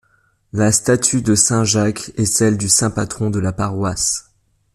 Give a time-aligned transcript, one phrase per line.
[0.51, 4.31] La statue de saint Jacques est celle du saint patron de la paroisse.